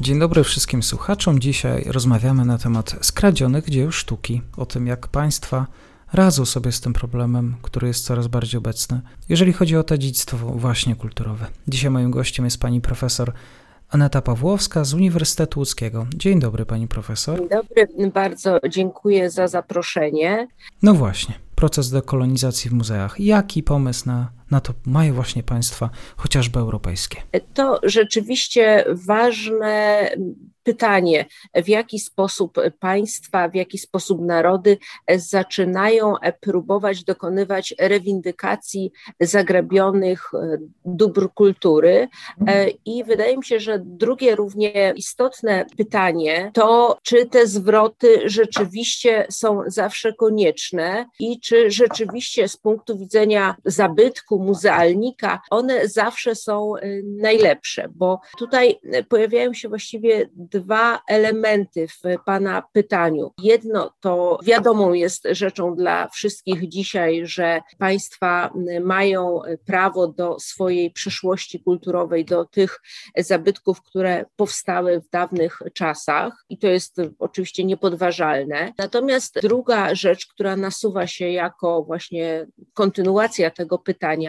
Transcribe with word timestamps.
Dzień 0.00 0.18
dobry 0.18 0.44
wszystkim 0.44 0.82
słuchaczom. 0.82 1.38
Dzisiaj 1.38 1.84
rozmawiamy 1.86 2.44
na 2.44 2.58
temat 2.58 2.96
skradzionych 3.00 3.70
dzieł 3.70 3.92
sztuki, 3.92 4.42
o 4.56 4.66
tym 4.66 4.86
jak 4.86 5.08
państwa 5.08 5.66
radzą 6.12 6.44
sobie 6.44 6.72
z 6.72 6.80
tym 6.80 6.92
problemem, 6.92 7.56
który 7.62 7.88
jest 7.88 8.04
coraz 8.04 8.26
bardziej 8.26 8.58
obecny, 8.58 9.00
jeżeli 9.28 9.52
chodzi 9.52 9.76
o 9.76 9.84
to 9.84 9.98
dziedzictwo 9.98 10.36
właśnie 10.36 10.96
kulturowe. 10.96 11.46
Dzisiaj 11.68 11.90
moim 11.90 12.10
gościem 12.10 12.44
jest 12.44 12.60
pani 12.60 12.80
profesor 12.80 13.32
Aneta 13.90 14.22
Pawłowska 14.22 14.84
z 14.84 14.94
Uniwersytetu 14.94 15.60
Łódzkiego. 15.60 16.06
Dzień 16.14 16.40
dobry 16.40 16.66
pani 16.66 16.88
profesor. 16.88 17.38
Dzień 17.38 17.48
dobry, 17.48 18.10
bardzo 18.10 18.58
dziękuję 18.70 19.30
za 19.30 19.48
zaproszenie. 19.48 20.48
No 20.82 20.94
właśnie, 20.94 21.34
proces 21.54 21.90
dekolonizacji 21.90 22.70
w 22.70 22.72
muzeach. 22.72 23.20
Jaki 23.20 23.62
pomysł 23.62 24.06
na, 24.06 24.30
na 24.50 24.60
to 24.60 24.72
mają 24.86 25.14
właśnie 25.14 25.42
państwa, 25.42 25.90
chociażby 26.16 26.58
europejskie? 26.58 27.22
To 27.54 27.80
rzeczywiście 27.82 28.84
ważne 28.88 30.10
pytanie, 30.62 31.26
w 31.54 31.68
jaki 31.68 31.98
sposób 31.98 32.56
państwa, 32.80 33.48
w 33.48 33.54
jaki 33.54 33.78
sposób 33.78 34.20
narody 34.20 34.78
zaczynają 35.16 36.14
próbować 36.40 37.04
dokonywać 37.04 37.74
rewindykacji 37.78 38.92
zagrabionych 39.20 40.30
dóbr 40.84 41.28
kultury. 41.34 42.08
I 42.84 43.04
wydaje 43.04 43.36
mi 43.36 43.44
się, 43.44 43.60
że 43.60 43.78
drugie 43.84 44.36
równie 44.36 44.92
istotne 44.96 45.66
pytanie 45.76 46.50
to, 46.54 46.98
czy 47.02 47.26
te 47.26 47.46
zwroty 47.46 48.20
rzeczywiście 48.24 49.26
są 49.30 49.62
zawsze 49.66 50.12
konieczne 50.12 51.06
i 51.18 51.40
czy 51.40 51.70
rzeczywiście 51.70 52.48
z 52.48 52.56
punktu 52.56 52.98
widzenia 52.98 53.56
zabytku, 53.64 54.33
muzealnika, 54.38 55.40
one 55.50 55.88
zawsze 55.88 56.34
są 56.34 56.72
najlepsze, 57.04 57.88
bo 57.94 58.20
tutaj 58.38 58.80
pojawiają 59.08 59.54
się 59.54 59.68
właściwie 59.68 60.28
dwa 60.34 61.02
elementy 61.08 61.88
w 61.88 62.02
Pana 62.26 62.62
pytaniu. 62.72 63.32
Jedno 63.42 63.94
to 64.00 64.38
wiadomą 64.42 64.92
jest 64.92 65.26
rzeczą 65.30 65.74
dla 65.74 66.08
wszystkich 66.08 66.68
dzisiaj, 66.68 67.26
że 67.26 67.60
państwa 67.78 68.52
mają 68.80 69.40
prawo 69.66 70.08
do 70.08 70.40
swojej 70.40 70.90
przeszłości 70.90 71.60
kulturowej, 71.60 72.24
do 72.24 72.44
tych 72.44 72.80
zabytków, 73.18 73.82
które 73.82 74.24
powstały 74.36 75.00
w 75.00 75.10
dawnych 75.10 75.58
czasach 75.74 76.44
i 76.48 76.58
to 76.58 76.66
jest 76.66 76.96
oczywiście 77.18 77.64
niepodważalne. 77.64 78.72
Natomiast 78.78 79.38
druga 79.42 79.94
rzecz, 79.94 80.26
która 80.26 80.56
nasuwa 80.56 81.06
się 81.06 81.28
jako 81.28 81.82
właśnie 81.82 82.46
kontynuacja 82.74 83.50
tego 83.50 83.78
pytania, 83.78 84.23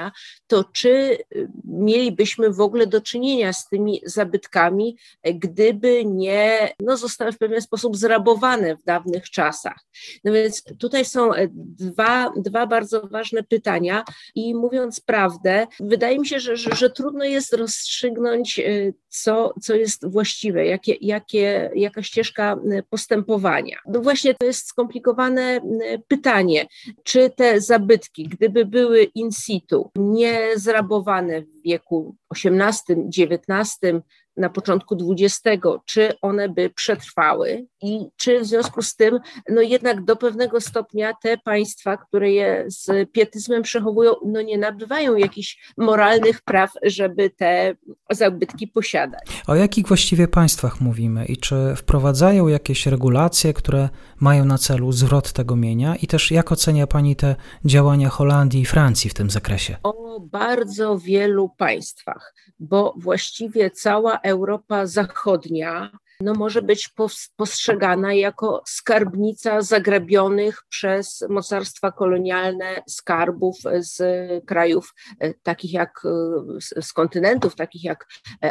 to 0.48 0.64
czy 0.74 1.18
mielibyśmy 1.66 2.50
w 2.50 2.62
ogóle 2.62 2.88
do 2.88 3.02
czynienia 3.02 3.54
z 3.54 3.70
tymi 3.70 4.02
zabytkami, 4.06 4.98
gdyby 5.24 6.06
nie 6.06 6.74
no, 6.80 6.98
zostały 6.98 7.32
w 7.32 7.38
pewien 7.38 7.62
sposób 7.62 7.98
zrabowane 7.98 8.76
w 8.76 8.84
dawnych 8.84 9.30
czasach. 9.30 9.80
No 10.24 10.32
więc 10.32 10.64
tutaj 10.80 11.06
są 11.06 11.30
dwa, 11.56 12.34
dwa 12.38 12.68
bardzo 12.68 13.08
ważne 13.08 13.44
pytania 13.44 14.04
i 14.36 14.56
mówiąc 14.56 15.00
prawdę, 15.00 15.68
wydaje 15.80 16.20
mi 16.20 16.28
się, 16.28 16.40
że, 16.40 16.58
że, 16.58 16.76
że 16.76 16.90
trudno 16.90 17.24
jest 17.24 17.54
rozstrzygnąć, 17.54 18.62
co, 19.10 19.54
co 19.62 19.76
jest 19.76 20.12
właściwe, 20.12 20.66
jakie, 20.66 20.94
jakie, 21.02 21.72
jaka 21.76 22.04
ścieżka 22.04 22.60
postępowania. 22.90 23.78
No 23.88 24.02
właśnie 24.02 24.34
to 24.34 24.46
jest 24.46 24.68
skomplikowane 24.68 25.62
pytanie, 26.08 26.68
czy 27.04 27.30
te 27.30 27.62
zabytki, 27.62 28.24
gdyby 28.24 28.66
były 28.66 29.04
in 29.04 29.32
situ, 29.32 29.85
nie 29.96 30.60
zrabowane 30.60 31.42
w 31.42 31.62
wieku 31.62 32.16
XVIII, 32.36 33.10
XIX, 33.18 33.80
na 34.38 34.50
początku 34.50 34.98
XX, 35.12 35.64
czy 35.86 36.14
one 36.22 36.50
by 36.50 36.70
przetrwały 36.70 37.66
i 37.82 38.00
czy 38.16 38.40
w 38.40 38.46
związku 38.46 38.82
z 38.82 38.96
tym, 38.96 39.20
no 39.50 39.62
jednak 39.62 40.04
do 40.04 40.16
pewnego 40.16 40.62
stopnia 40.62 41.14
te 41.24 41.38
państwa, 41.38 41.98
które 41.98 42.32
je 42.32 42.66
z 42.68 43.12
pietyzmem 43.12 43.64
przechowują, 43.64 44.14
no 44.26 44.42
nie 44.42 44.58
nabywają 44.58 45.16
jakichś 45.16 45.74
moralnych 45.78 46.42
praw, 46.42 46.72
żeby 46.84 47.30
te 47.30 47.76
zabytki 48.10 48.68
posiadać. 48.68 49.44
O 49.48 49.56
jakich 49.56 49.88
właściwie 49.88 50.28
państwach 50.28 50.82
mówimy 50.82 51.26
i 51.26 51.38
czy 51.38 51.56
wprowadzają 51.76 52.48
jakieś 52.48 52.86
regulacje, 52.86 53.54
które 53.54 53.90
mają 54.20 54.46
na 54.46 54.58
celu 54.58 54.92
zwrot 54.92 55.34
tego 55.34 55.56
mienia 55.56 55.96
i 55.96 56.08
też 56.08 56.32
jak 56.32 56.52
ocenia 56.52 56.88
Pani 56.88 57.16
te 57.16 57.36
działania 57.66 58.10
Holandii 58.10 58.62
i 58.62 58.66
Francji 58.66 59.10
w 59.10 59.14
tym 59.14 59.30
zakresie? 59.30 59.78
O 59.84 60.20
bardzo 60.20 60.98
wielu 60.98 61.50
państwach, 61.58 62.34
bo 62.60 62.94
właściwie 62.98 63.72
cała 63.72 64.20
Europa 64.26 64.86
Zachodnia 64.86 65.92
no 66.20 66.34
może 66.34 66.62
być 66.62 66.90
postrzegana 67.36 68.14
jako 68.14 68.64
skarbnica 68.68 69.62
zagrabionych 69.62 70.64
przez 70.70 71.26
mocarstwa 71.30 71.92
kolonialne 71.92 72.84
skarbów 72.88 73.58
z 73.80 74.02
krajów 74.46 74.94
takich 75.44 75.74
jak 75.74 76.02
z 76.82 76.94
kontynentów, 76.94 77.56
takich 77.56 77.84
jak 77.84 78.08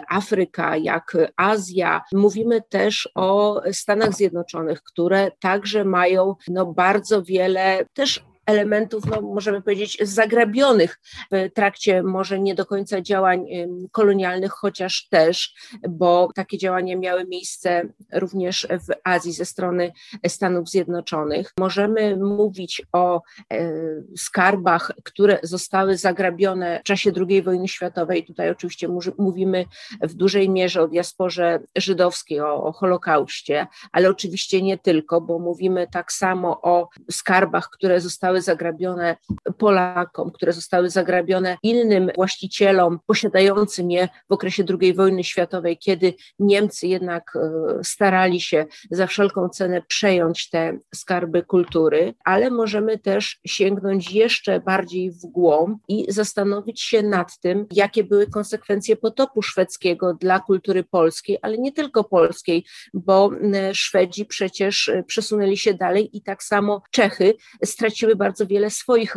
Afryka, 0.09 0.77
jak 0.77 1.17
Azja. 1.37 2.03
Mówimy 2.13 2.63
też 2.69 3.09
o 3.15 3.61
Stanach 3.73 4.13
Zjednoczonych, 4.13 4.83
które 4.83 5.31
także 5.41 5.85
mają 5.85 6.35
no 6.49 6.67
bardzo 6.67 7.23
wiele 7.23 7.87
też 7.95 8.25
elementów, 8.47 9.07
no, 9.07 9.21
możemy 9.21 9.63
powiedzieć, 9.63 9.99
zagrabionych 10.03 11.01
w 11.33 11.51
trakcie 11.55 12.03
może 12.03 12.41
nie 12.41 12.55
do 12.55 12.67
końca 12.67 13.01
działań 13.01 13.47
kolonialnych, 13.93 14.53
chociaż 14.53 15.09
też, 15.09 15.55
bo 15.89 16.29
takie 16.35 16.59
działania 16.59 16.97
miały 16.97 17.27
miejsce 17.27 17.83
również 18.13 18.67
w 18.71 18.93
Azji 19.05 19.33
ze 19.33 19.45
strony 19.45 19.93
Stanów 20.27 20.69
Zjednoczonych. 20.69 21.53
Możemy 21.59 22.17
mówić 22.17 22.83
o 22.93 23.23
e, 23.53 23.73
skarbach, 24.17 24.93
które 25.05 25.39
zostały 25.43 25.97
zagrabione 25.97 26.81
w 26.81 26.83
czasie 26.83 27.13
II 27.29 27.43
wojny 27.43 27.69
światowej. 27.69 28.25
Tutaj 28.25 28.51
oczywiście 28.51 28.89
mówimy 29.19 29.65
w 30.01 30.15
dużej 30.15 30.51
mierze 30.51 30.83
o 30.83 30.89
diasporze 30.89 31.61
żydowskiej, 31.77 32.41
o, 32.41 32.65
o 32.65 32.73
Holokauście, 32.73 33.67
ale 33.93 34.09
oczywiście 34.09 34.63
nie 34.63 34.79
tylko, 34.79 35.21
bo 35.21 35.39
mówimy 35.39 35.87
tak 35.93 36.13
samo 36.13 36.61
o 36.63 36.89
skarbach, 37.11 37.71
które 37.71 38.01
zostały 38.01 38.34
zostały 38.35 38.55
zagrabione 38.55 39.17
Polakom, 39.59 40.31
które 40.31 40.53
zostały 40.53 40.91
zagrabione 40.91 41.57
innym 41.63 42.11
właścicielom 42.15 42.99
posiadającym 43.07 43.91
je 43.91 44.09
w 44.29 44.33
okresie 44.33 44.65
II 44.81 44.95
wojny 44.95 45.25
światowej, 45.25 45.79
kiedy 45.79 46.15
Niemcy 46.39 46.87
jednak 46.87 47.37
e, 47.37 47.85
starali 47.85 48.41
się 48.41 48.67
za 48.91 49.07
wszelką 49.07 49.49
cenę 49.49 49.83
przejąć 49.89 50.51
te 50.51 50.79
skarby 50.95 51.43
kultury, 51.43 52.15
ale 52.25 52.51
możemy 52.51 52.99
też 52.99 53.41
sięgnąć 53.47 54.13
jeszcze 54.13 54.61
bardziej 54.61 55.11
w 55.11 55.21
głąb 55.21 55.83
i 55.89 56.07
zastanowić 56.09 56.83
się 56.83 57.03
nad 57.03 57.39
tym, 57.41 57.67
jakie 57.71 58.05
były 58.05 58.27
konsekwencje 58.27 58.97
potopu 58.97 59.43
szwedzkiego 59.43 60.15
dla 60.15 60.41
kultury 60.41 60.85
polskiej, 60.85 61.39
ale 61.43 61.59
nie 61.59 61.73
tylko 61.73 62.05
polskiej, 62.05 62.65
bo 62.95 63.31
Szwedzi 63.73 64.27
przecież 64.27 64.89
e, 64.89 65.03
przesunęli 65.03 65.57
się 65.57 65.75
dalej 65.75 66.17
i 66.17 66.23
tak 66.23 66.43
samo 66.43 66.83
Czechy 66.91 67.35
straciły 67.65 68.17
bardzo 68.25 68.47
wiele 68.47 68.71
swoich 68.71 69.15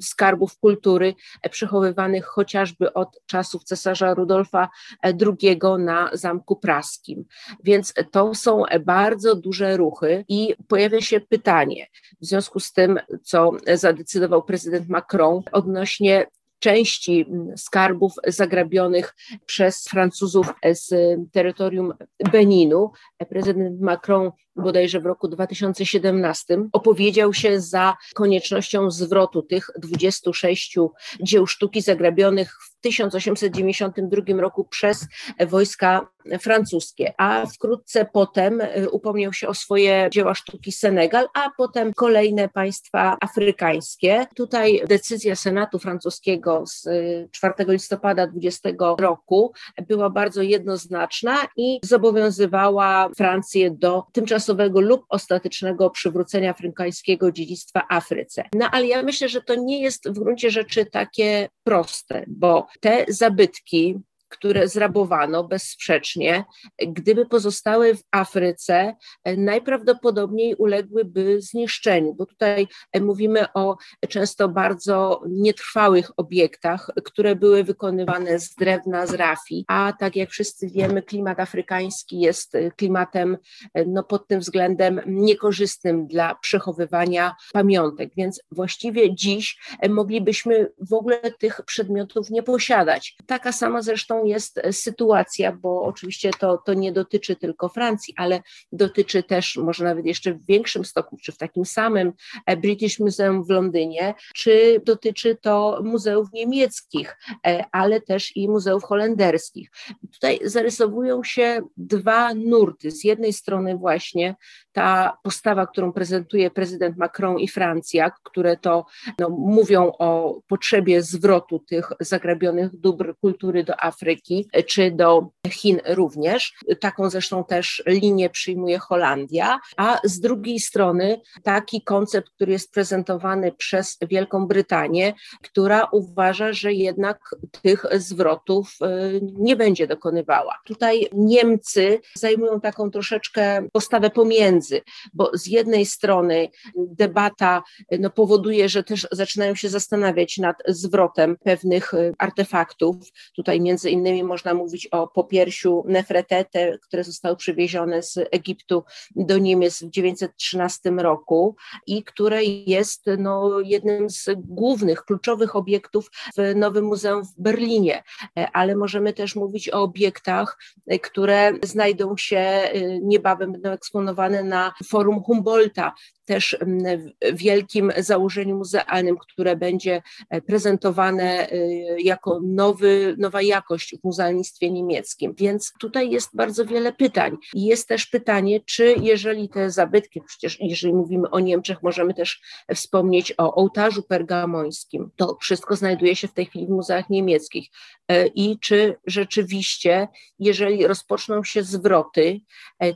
skarbów 0.00 0.58
kultury 0.58 1.14
e, 1.42 1.50
przechowywanych 1.50 2.24
chociażby 2.24 2.92
od 2.92 3.20
czasów 3.26 3.64
cesarza 3.64 4.14
Rudolfa 4.14 4.68
e, 5.02 5.14
II 5.40 5.58
na 5.78 6.10
Zamku 6.12 6.56
Praskim. 6.56 7.24
Więc 7.64 7.94
to 8.10 8.34
są 8.34 8.62
bardzo 8.84 9.34
duże 9.34 9.76
ruchy 9.76 10.24
i 10.28 10.54
pojawia 10.68 11.00
się 11.00 11.20
pytanie 11.20 11.86
w 12.20 12.26
związku 12.26 12.60
z 12.60 12.72
tym, 12.72 12.98
co 13.22 13.50
zadecydował 13.74 14.42
prezydent 14.42 14.88
Macron 14.88 15.42
odnośnie 15.52 16.26
części 16.58 17.26
skarbów 17.56 18.12
zagrabionych 18.26 19.14
przez 19.46 19.84
Francuzów 19.84 20.46
z 20.72 21.16
terytorium 21.32 21.94
Beninu. 22.32 22.90
Prezydent 23.28 23.80
Macron 23.80 24.30
bodajże 24.56 25.00
w 25.00 25.06
roku 25.06 25.28
2017 25.28 26.58
opowiedział 26.72 27.34
się 27.34 27.60
za 27.60 27.96
koniecznością 28.14 28.90
zwrotu 28.90 29.42
tych 29.42 29.70
26 29.78 30.76
dzieł 31.22 31.46
sztuki 31.46 31.82
zagrabionych 31.82 32.52
w 32.52 32.75
1892 32.86 34.40
roku 34.40 34.64
przez 34.64 35.06
wojska 35.46 36.06
francuskie, 36.40 37.14
a 37.18 37.46
wkrótce 37.46 38.06
potem 38.12 38.60
y, 38.60 38.90
upomniał 38.90 39.32
się 39.32 39.48
o 39.48 39.54
swoje 39.54 40.08
dzieła 40.12 40.34
sztuki 40.34 40.72
Senegal, 40.72 41.28
a 41.34 41.50
potem 41.56 41.92
kolejne 41.94 42.48
państwa 42.48 43.16
afrykańskie. 43.20 44.26
Tutaj 44.36 44.82
decyzja 44.88 45.36
Senatu 45.36 45.78
francuskiego 45.78 46.64
z 46.66 46.88
4 47.30 47.54
y, 47.60 47.72
listopada 47.72 48.26
20 48.26 48.68
roku 48.98 49.52
była 49.88 50.10
bardzo 50.10 50.42
jednoznaczna 50.42 51.36
i 51.56 51.80
zobowiązywała 51.82 53.08
Francję 53.16 53.70
do 53.70 54.04
tymczasowego 54.12 54.80
lub 54.80 55.04
ostatecznego 55.08 55.90
przywrócenia 55.90 56.50
afrykańskiego 56.50 57.32
dziedzictwa 57.32 57.86
Afryce. 57.88 58.44
No 58.54 58.68
ale 58.72 58.86
ja 58.86 59.02
myślę, 59.02 59.28
że 59.28 59.42
to 59.42 59.54
nie 59.54 59.82
jest 59.82 60.08
w 60.08 60.18
gruncie 60.18 60.50
rzeczy 60.50 60.86
takie 60.86 61.48
proste, 61.64 62.24
bo 62.28 62.66
te 62.80 63.04
zabytki, 63.08 63.96
które 64.36 64.68
zrabowano 64.68 65.44
bezsprzecznie, 65.44 66.44
gdyby 66.86 67.26
pozostały 67.26 67.94
w 67.94 68.02
Afryce, 68.10 68.96
najprawdopodobniej 69.36 70.54
uległyby 70.54 71.42
zniszczeniu, 71.42 72.14
bo 72.14 72.26
tutaj 72.26 72.68
mówimy 73.00 73.52
o 73.54 73.76
często 74.08 74.48
bardzo 74.48 75.22
nietrwałych 75.28 76.10
obiektach, 76.16 76.90
które 77.04 77.36
były 77.36 77.64
wykonywane 77.64 78.38
z 78.38 78.54
drewna, 78.54 79.06
z 79.06 79.14
rafi, 79.14 79.64
a 79.68 79.92
tak 79.98 80.16
jak 80.16 80.30
wszyscy 80.30 80.68
wiemy, 80.68 81.02
klimat 81.02 81.40
afrykański 81.40 82.20
jest 82.20 82.52
klimatem 82.76 83.38
no, 83.86 84.04
pod 84.04 84.28
tym 84.28 84.40
względem 84.40 85.00
niekorzystnym 85.06 86.06
dla 86.06 86.34
przechowywania 86.34 87.34
pamiątek, 87.52 88.10
więc 88.16 88.40
właściwie 88.50 89.14
dziś 89.14 89.58
moglibyśmy 89.88 90.72
w 90.90 90.92
ogóle 90.92 91.20
tych 91.38 91.60
przedmiotów 91.66 92.30
nie 92.30 92.42
posiadać. 92.42 93.16
Taka 93.26 93.52
sama 93.52 93.82
zresztą 93.82 94.24
jest 94.28 94.60
sytuacja, 94.70 95.52
bo 95.52 95.82
oczywiście 95.82 96.30
to, 96.40 96.58
to 96.58 96.74
nie 96.74 96.92
dotyczy 96.92 97.36
tylko 97.36 97.68
Francji, 97.68 98.14
ale 98.16 98.42
dotyczy 98.72 99.22
też 99.22 99.56
może 99.56 99.84
nawet 99.84 100.06
jeszcze 100.06 100.34
w 100.34 100.46
większym 100.46 100.84
stopniu, 100.84 101.18
czy 101.22 101.32
w 101.32 101.38
takim 101.38 101.64
samym 101.64 102.12
e, 102.46 102.56
British 102.56 102.98
Museum 103.00 103.44
w 103.44 103.50
Londynie, 103.50 104.14
czy 104.34 104.80
dotyczy 104.84 105.36
to 105.42 105.80
muzeów 105.84 106.28
niemieckich, 106.32 107.16
e, 107.46 107.64
ale 107.72 108.00
też 108.00 108.36
i 108.36 108.48
muzeów 108.48 108.84
holenderskich. 108.84 109.70
Tutaj 110.12 110.38
zarysowują 110.44 111.24
się 111.24 111.60
dwa 111.76 112.34
nurty. 112.34 112.90
Z 112.90 113.04
jednej 113.04 113.32
strony 113.32 113.76
właśnie 113.76 114.34
ta 114.76 115.18
postawa, 115.22 115.66
którą 115.66 115.92
prezentuje 115.92 116.50
prezydent 116.50 116.96
Macron 116.96 117.38
i 117.38 117.48
Francja, 117.48 118.10
które 118.22 118.56
to 118.56 118.86
no, 119.18 119.28
mówią 119.30 119.92
o 119.98 120.40
potrzebie 120.48 121.02
zwrotu 121.02 121.58
tych 121.58 121.92
zagrabionych 122.00 122.80
dóbr 122.80 123.14
kultury 123.20 123.64
do 123.64 123.84
Afryki, 123.84 124.48
czy 124.66 124.90
do 124.90 125.28
Chin 125.50 125.80
również. 125.86 126.54
Taką 126.80 127.10
zresztą 127.10 127.44
też 127.44 127.82
linię 127.86 128.30
przyjmuje 128.30 128.78
Holandia, 128.78 129.58
a 129.76 130.00
z 130.04 130.20
drugiej 130.20 130.60
strony 130.60 131.20
taki 131.42 131.82
koncept, 131.82 132.30
który 132.30 132.52
jest 132.52 132.72
prezentowany 132.72 133.52
przez 133.52 133.98
Wielką 134.08 134.46
Brytanię, 134.46 135.14
która 135.42 135.88
uważa, 135.92 136.52
że 136.52 136.72
jednak 136.72 137.20
tych 137.62 137.84
zwrotów 137.92 138.76
y, 138.82 139.20
nie 139.22 139.56
będzie 139.56 139.86
dokonywała. 139.86 140.58
Tutaj 140.64 141.08
Niemcy 141.12 142.00
zajmują 142.14 142.60
taką 142.60 142.90
troszeczkę 142.90 143.68
postawę 143.72 144.10
pomiędzy, 144.10 144.65
między, 144.70 144.80
bo 145.14 145.30
z 145.34 145.46
jednej 145.46 145.86
strony 145.86 146.48
debata 146.76 147.62
no, 147.98 148.10
powoduje, 148.10 148.68
że 148.68 148.82
też 148.82 149.06
zaczynają 149.12 149.54
się 149.54 149.68
zastanawiać 149.68 150.38
nad 150.38 150.56
zwrotem 150.68 151.36
pewnych 151.36 151.94
y, 151.94 152.14
artefaktów. 152.18 152.96
Tutaj 153.36 153.60
między 153.60 153.90
innymi 153.90 154.24
można 154.24 154.54
mówić 154.54 154.86
o 154.86 155.08
popiersiu 155.08 155.84
Nefretete, 155.86 156.78
które 156.78 157.04
zostały 157.04 157.36
przywiezione 157.36 158.02
z 158.02 158.18
Egiptu 158.30 158.84
do 159.16 159.38
Niemiec 159.38 159.74
w 159.74 159.90
1913 159.90 160.90
roku 160.90 161.56
i 161.86 162.04
które 162.04 162.44
jest 162.44 163.04
no, 163.18 163.60
jednym 163.60 164.10
z 164.10 164.28
głównych, 164.36 165.04
kluczowych 165.04 165.56
obiektów 165.56 166.10
w 166.38 166.54
Nowym 166.56 166.84
Muzeum 166.84 167.24
w 167.24 167.34
Berlinie. 167.38 168.02
E, 168.38 168.48
ale 168.52 168.76
możemy 168.76 169.12
też 169.12 169.36
mówić 169.36 169.68
o 169.68 169.82
obiektach, 169.82 170.58
e, 170.86 170.98
które 170.98 171.52
znajdą 171.62 172.16
się 172.16 172.70
niebawem, 173.02 173.52
będą 173.52 173.70
eksponowane 173.70 174.44
na 174.44 174.55
na 174.56 174.72
forum 174.90 175.22
Humboldta, 175.22 175.92
też 176.26 176.56
mm, 176.60 177.10
wielkim 177.32 177.92
założeniu 177.96 178.56
muzealnym, 178.56 179.16
które 179.16 179.56
będzie 179.56 180.02
e, 180.30 180.40
prezentowane 180.40 181.50
e, 181.50 181.56
jako 182.00 182.40
nowy, 182.44 183.14
nowa 183.18 183.42
jakość 183.42 183.96
w 184.00 184.04
muzealnictwie 184.04 184.70
niemieckim. 184.70 185.34
Więc 185.38 185.72
tutaj 185.80 186.10
jest 186.10 186.36
bardzo 186.36 186.64
wiele 186.64 186.92
pytań. 186.92 187.36
Jest 187.54 187.88
też 187.88 188.06
pytanie, 188.06 188.60
czy 188.60 188.94
jeżeli 189.00 189.48
te 189.48 189.70
zabytki, 189.70 190.20
przecież 190.26 190.58
jeżeli 190.60 190.94
mówimy 190.94 191.30
o 191.30 191.40
Niemczech, 191.40 191.82
możemy 191.82 192.14
też 192.14 192.40
wspomnieć 192.74 193.34
o 193.38 193.54
ołtarzu 193.54 194.02
pergamońskim. 194.02 195.10
To 195.16 195.36
wszystko 195.40 195.76
znajduje 195.76 196.16
się 196.16 196.28
w 196.28 196.32
tej 196.32 196.46
chwili 196.46 196.66
w 196.66 196.70
muzeach 196.70 197.10
niemieckich. 197.10 197.68
E, 198.08 198.26
I 198.26 198.58
czy 198.58 198.96
rzeczywiście, 199.06 200.08
jeżeli 200.38 200.86
rozpoczną 200.86 201.44
się 201.44 201.62
zwroty, 201.62 202.40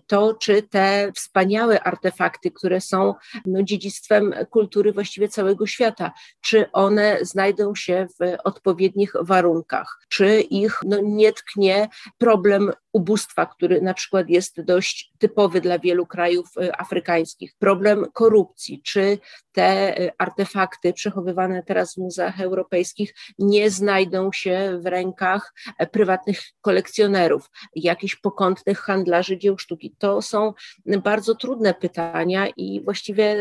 to 0.06 0.34
czy 0.34 0.62
te 0.62 1.12
wspaniałe 1.14 1.49
artefakty, 1.58 2.50
które 2.50 2.80
są 2.80 3.14
no, 3.46 3.62
dziedzictwem 3.62 4.34
kultury 4.50 4.92
właściwie 4.92 5.28
całego 5.28 5.66
świata. 5.66 6.12
Czy 6.40 6.72
one 6.72 7.18
znajdą 7.22 7.74
się 7.74 8.06
w 8.20 8.36
odpowiednich 8.44 9.12
warunkach? 9.20 10.00
Czy 10.08 10.40
ich 10.40 10.78
no, 10.84 10.98
nie 11.02 11.32
tknie 11.32 11.88
problem 12.18 12.72
ubóstwa, 12.92 13.46
który 13.46 13.80
na 13.80 13.94
przykład 13.94 14.28
jest 14.28 14.60
dość 14.60 15.12
typowy 15.18 15.60
dla 15.60 15.78
wielu 15.78 16.06
krajów 16.06 16.46
y, 16.62 16.72
afrykańskich, 16.76 17.54
problem 17.58 18.06
korupcji, 18.12 18.82
czy 18.84 19.18
te 19.52 20.00
y, 20.00 20.10
artefakty 20.18 20.92
przechowywane 20.92 21.62
teraz 21.62 21.94
w 21.94 21.98
muzeach 21.98 22.40
europejskich 22.40 23.14
nie 23.38 23.70
znajdą 23.70 24.32
się 24.32 24.78
w 24.82 24.86
rękach 24.86 25.54
e, 25.78 25.86
prywatnych 25.86 26.40
kolekcjonerów, 26.60 27.50
jakichś 27.74 28.16
pokątnych 28.16 28.78
handlarzy 28.78 29.38
dzieł 29.38 29.58
sztuki. 29.58 29.94
To 29.98 30.22
są 30.22 30.52
bardzo 30.86 31.34
trudne 31.34 31.74
pytania 31.74 32.48
i 32.56 32.80
właściwie 32.84 33.36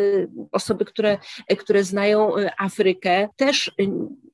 osoby, 0.52 0.86
które, 0.86 1.18
które 1.60 1.84
znają 1.84 2.38
y, 2.38 2.50
Afrykę, 2.58 3.28
też 3.36 3.72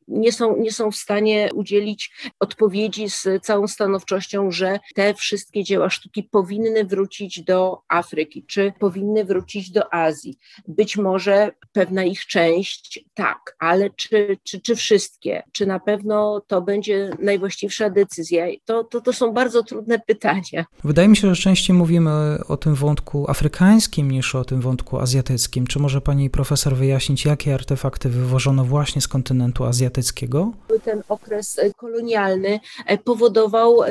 nie 0.08 0.32
są, 0.32 0.58
nie 0.58 0.72
są 0.72 0.92
w 0.92 0.96
stanie 0.96 1.50
udzielić 1.54 2.12
odpowiedzi 2.40 3.10
z 3.10 3.28
całą 3.42 3.68
stanowczością, 3.68 4.52
że 4.52 4.80
te 4.96 5.14
wszystkie 5.14 5.64
dzieła 5.64 5.90
sztuki 5.90 6.24
powinny 6.24 6.86
wrócić 6.86 7.44
do 7.44 7.82
Afryki, 7.90 8.46
czy 8.48 8.74
powinny 8.80 9.26
wrócić 9.26 9.72
do 9.72 9.94
Azji. 9.94 10.38
Być 10.68 10.98
może 10.98 11.52
pewna 11.72 12.04
ich 12.04 12.26
część 12.26 13.06
tak, 13.14 13.56
ale 13.60 13.90
czy, 13.90 14.38
czy, 14.44 14.62
czy 14.62 14.76
wszystkie? 14.76 15.44
Czy 15.52 15.66
na 15.66 15.80
pewno 15.80 16.42
to 16.48 16.62
będzie 16.62 17.10
najwłaściwsza 17.20 17.90
decyzja? 17.90 18.46
To, 18.66 18.84
to, 18.84 19.02
to 19.02 19.14
są 19.14 19.34
bardzo 19.34 19.64
trudne 19.64 20.00
pytania. 20.00 20.66
Wydaje 20.84 21.08
mi 21.08 21.18
się, 21.18 21.36
że 21.36 21.42
częściej 21.42 21.76
mówimy 21.76 22.38
o 22.48 22.58
tym 22.58 22.76
wątku 22.76 23.26
afrykańskim 23.30 24.12
niż 24.12 24.36
o 24.36 24.46
tym 24.46 24.62
wątku 24.62 25.00
azjatyckim. 25.00 25.68
Czy 25.68 25.80
może 25.80 26.02
pani 26.02 26.30
profesor 26.30 26.76
wyjaśnić, 26.76 27.26
jakie 27.26 27.54
artefakty 27.54 28.10
wywożono 28.10 28.66
właśnie 28.66 29.02
z 29.02 29.08
kontynentu 29.08 29.64
azjatyckiego? 29.64 29.95
Azjatyckiego? 29.96 30.52
Ten 30.84 31.04
okres 31.10 31.60
e, 31.60 31.74
kolonialny 31.74 32.60
e, 32.86 32.98
powodował, 32.98 33.84
e, 33.84 33.90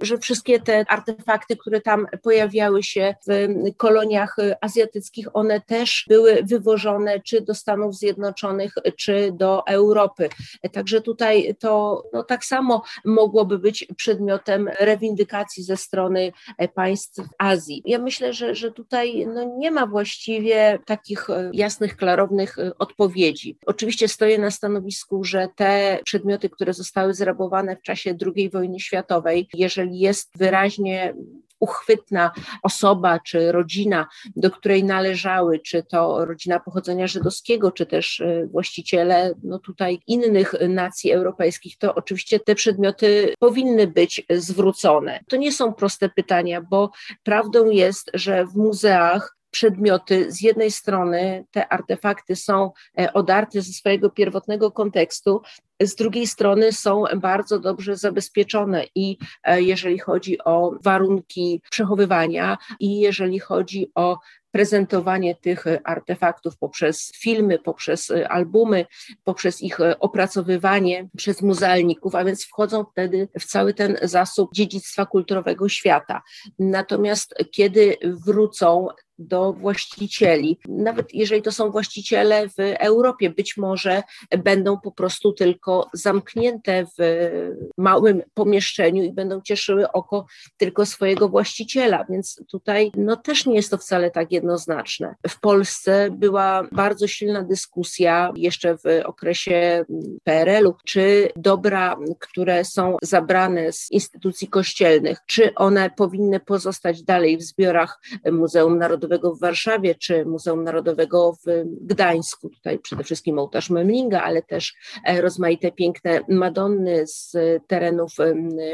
że 0.00 0.18
wszystkie 0.18 0.60
te 0.60 0.84
artefakty, 0.88 1.56
które 1.56 1.80
tam 1.80 2.06
pojawiały 2.22 2.82
się 2.82 3.14
w 3.28 3.48
koloniach 3.76 4.36
azjatyckich, 4.60 5.36
one 5.36 5.60
też 5.60 6.04
były 6.08 6.42
wywożone 6.42 7.20
czy 7.20 7.40
do 7.40 7.54
Stanów 7.54 7.96
Zjednoczonych, 7.96 8.74
czy 8.96 9.32
do 9.32 9.66
Europy. 9.66 10.28
Także 10.72 11.00
tutaj 11.00 11.54
to 11.58 12.02
no, 12.12 12.22
tak 12.22 12.44
samo 12.44 12.82
mogłoby 13.04 13.58
być 13.58 13.86
przedmiotem 13.96 14.70
rewindykacji 14.80 15.62
ze 15.64 15.76
strony 15.76 16.32
państw 16.74 17.20
Azji. 17.38 17.82
Ja 17.84 17.98
myślę, 17.98 18.32
że, 18.32 18.54
że 18.54 18.72
tutaj 18.72 19.26
no, 19.26 19.56
nie 19.58 19.70
ma 19.70 19.86
właściwie 19.86 20.78
takich 20.86 21.26
jasnych, 21.52 21.96
klarownych 21.96 22.56
odpowiedzi. 22.78 23.58
Oczywiście 23.66 24.08
stoję 24.08 24.38
na 24.38 24.50
stanowisku, 24.50 25.24
że 25.24 25.41
te 25.48 25.98
przedmioty, 26.04 26.50
które 26.50 26.72
zostały 26.72 27.14
zrabowane 27.14 27.76
w 27.76 27.82
czasie 27.82 28.16
II 28.36 28.50
wojny 28.50 28.80
światowej, 28.80 29.48
jeżeli 29.54 29.98
jest 29.98 30.38
wyraźnie 30.38 31.14
uchwytna 31.62 32.30
osoba 32.62 33.20
czy 33.20 33.52
rodzina, 33.52 34.06
do 34.36 34.50
której 34.50 34.84
należały, 34.84 35.58
czy 35.58 35.82
to 35.82 36.24
rodzina 36.24 36.60
pochodzenia 36.60 37.06
żydowskiego, 37.06 37.72
czy 37.72 37.86
też 37.86 38.20
y, 38.20 38.48
właściciele 38.52 39.34
no 39.42 39.58
tutaj 39.58 39.98
innych 40.06 40.54
nacji 40.68 41.12
europejskich, 41.12 41.78
to 41.78 41.94
oczywiście 41.94 42.40
te 42.40 42.54
przedmioty 42.54 43.34
powinny 43.38 43.86
być 43.86 44.26
zwrócone. 44.30 45.20
To 45.28 45.36
nie 45.36 45.52
są 45.52 45.74
proste 45.74 46.08
pytania, 46.08 46.60
bo 46.60 46.90
prawdą 47.22 47.70
jest, 47.70 48.10
że 48.14 48.46
w 48.46 48.56
muzeach 48.56 49.36
przedmioty, 49.52 50.32
z 50.32 50.40
jednej 50.40 50.70
strony 50.70 51.44
te 51.50 51.68
artefakty 51.68 52.36
są 52.36 52.70
e, 53.00 53.12
odarte 53.12 53.62
ze 53.62 53.72
swojego 53.72 54.10
pierwotnego 54.10 54.70
kontekstu, 54.70 55.42
z 55.82 55.94
drugiej 55.94 56.26
strony 56.26 56.72
są 56.72 57.04
bardzo 57.16 57.58
dobrze 57.58 57.96
zabezpieczone 57.96 58.84
i 58.94 59.18
e, 59.44 59.62
jeżeli 59.62 59.98
chodzi 59.98 60.44
o 60.44 60.72
warunki 60.82 61.62
przechowywania 61.70 62.58
i 62.80 63.00
jeżeli 63.00 63.38
chodzi 63.38 63.90
o 63.94 64.18
prezentowanie 64.50 65.34
tych 65.34 65.64
artefaktów 65.84 66.58
poprzez 66.58 67.12
filmy, 67.16 67.58
poprzez 67.58 68.12
albumy, 68.28 68.86
poprzez 69.24 69.62
ich 69.62 69.78
opracowywanie 70.00 71.08
przez 71.16 71.42
muzealników, 71.42 72.14
a 72.14 72.24
więc 72.24 72.44
wchodzą 72.44 72.84
wtedy 72.84 73.28
w 73.40 73.44
cały 73.44 73.74
ten 73.74 73.96
zasób 74.02 74.50
dziedzictwa 74.54 75.06
kulturowego 75.06 75.68
świata. 75.68 76.22
Natomiast 76.58 77.34
kiedy 77.52 77.96
wrócą 78.26 78.88
do 79.18 79.52
właścicieli. 79.52 80.58
Nawet 80.68 81.14
jeżeli 81.14 81.42
to 81.42 81.52
są 81.52 81.70
właściciele 81.70 82.48
w 82.48 82.54
Europie, 82.78 83.30
być 83.30 83.56
może 83.56 84.02
będą 84.38 84.80
po 84.80 84.92
prostu 84.92 85.32
tylko 85.32 85.90
zamknięte 85.92 86.86
w 86.98 87.30
małym 87.78 88.22
pomieszczeniu 88.34 89.02
i 89.02 89.12
będą 89.12 89.40
cieszyły 89.40 89.92
oko 89.92 90.26
tylko 90.56 90.86
swojego 90.86 91.28
właściciela, 91.28 92.04
więc 92.10 92.40
tutaj 92.50 92.92
no, 92.96 93.16
też 93.16 93.46
nie 93.46 93.54
jest 93.54 93.70
to 93.70 93.78
wcale 93.78 94.10
tak 94.10 94.32
jednoznaczne. 94.32 95.14
W 95.28 95.40
Polsce 95.40 96.10
była 96.10 96.68
bardzo 96.72 97.06
silna 97.06 97.42
dyskusja 97.42 98.32
jeszcze 98.36 98.76
w 98.76 98.82
okresie 99.04 99.84
PRL-u, 100.24 100.74
czy 100.84 101.28
dobra, 101.36 101.96
które 102.18 102.64
są 102.64 102.96
zabrane 103.02 103.72
z 103.72 103.90
instytucji 103.90 104.48
kościelnych, 104.48 105.18
czy 105.26 105.54
one 105.54 105.90
powinny 105.90 106.40
pozostać 106.40 107.02
dalej 107.02 107.36
w 107.36 107.42
zbiorach 107.42 108.00
Muzeum 108.32 108.78
Narodowego 108.78 109.01
Narodowego 109.02 109.34
w 109.34 109.40
Warszawie, 109.40 109.94
czy 109.94 110.24
Muzeum 110.24 110.64
Narodowego 110.64 111.32
w 111.32 111.64
Gdańsku. 111.80 112.50
Tutaj 112.50 112.78
przede 112.78 113.04
wszystkim 113.04 113.38
ołtarz 113.38 113.70
Memlinga, 113.70 114.22
ale 114.22 114.42
też 114.42 114.74
e, 115.04 115.20
rozmaite 115.20 115.72
piękne 115.72 116.20
Madonny 116.28 117.06
z 117.06 117.36
terenów 117.66 118.12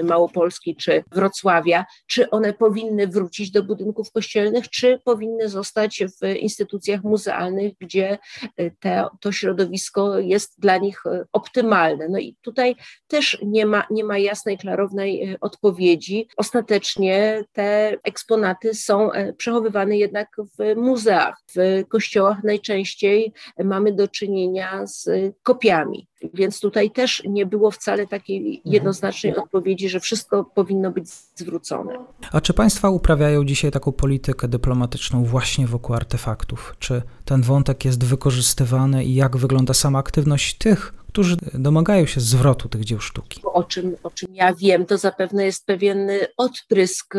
Małopolski 0.03 0.77
czy 0.77 1.05
Wrocławia. 1.13 1.85
Czy 2.07 2.31
one 2.31 2.53
powinny 2.53 3.07
wrócić 3.07 3.51
do 3.51 3.63
budynków 3.63 4.13
kościelnych, 4.13 4.69
czy 4.71 5.01
powinny 5.05 5.49
zostać 5.49 6.05
w 6.23 6.27
instytucjach 6.37 7.05
muzealnych, 7.05 7.73
gdzie 7.81 8.19
e, 8.57 8.71
te, 8.71 9.05
to 9.21 9.33
środowisko 9.33 10.19
jest 10.19 10.61
dla 10.61 10.79
nich 10.79 11.07
e, 11.07 11.25
optymalne. 11.33 12.09
No 12.09 12.19
i 12.19 12.37
tutaj 12.43 12.77
też 13.07 13.39
nie 13.43 13.67
ma, 13.67 13.87
nie 13.91 14.05
ma 14.05 14.19
jasnej, 14.19 14.59
klarownej 14.59 15.37
odpowiedzi. 15.41 16.29
Ostatecznie 16.37 17.45
te 17.53 17.97
eksponaty 18.05 18.75
są 18.75 19.11
przechowywane 19.37 19.99
jednak 19.99 20.18
jak 20.19 20.37
w 20.59 20.77
muzeach. 20.77 21.37
W 21.57 21.85
kościołach 21.89 22.45
najczęściej 22.45 23.33
mamy 23.65 23.93
do 23.93 24.09
czynienia 24.09 24.87
z 24.87 25.09
kopiami. 25.43 26.09
Więc 26.35 26.61
tutaj 26.61 26.91
też 26.91 27.23
nie 27.29 27.47
było 27.47 27.71
wcale 27.71 28.07
takiej 28.07 28.39
mhm. 28.39 28.61
jednoznacznej 28.65 29.37
odpowiedzi, 29.37 29.89
że 29.89 30.01
wszystko 30.01 30.45
powinno 30.45 30.91
być 30.91 31.09
zwrócone. 31.11 31.99
A 32.33 32.41
czy 32.41 32.55
państwa 32.55 32.91
uprawiają 32.91 33.45
dzisiaj 33.45 33.71
taką 33.71 33.93
politykę 33.93 34.49
dyplomatyczną 34.49 35.25
właśnie 35.25 35.67
wokół 35.67 35.95
artefaktów? 35.97 36.75
Czy 36.79 37.03
ten 37.25 37.43
wątek 37.43 37.85
jest 37.85 38.05
wykorzystywany 38.05 39.05
i 39.05 39.15
jak 39.15 39.37
wygląda 39.37 39.75
sama 39.75 39.99
aktywność 39.99 40.59
tych, 40.59 40.95
którzy 41.09 41.37
domagają 41.55 42.07
się 42.07 42.21
zwrotu 42.21 42.69
tych 42.69 42.85
dzieł 42.85 43.01
sztuki? 43.01 43.41
O 43.45 43.65
czym, 43.65 43.97
o 44.03 44.11
czym 44.11 44.35
ja 44.35 44.55
wiem, 44.55 44.87
to 44.87 44.99
zapewne 44.99 45.45
jest 45.45 45.67
pewien 45.67 46.11
odprysk 46.37 47.15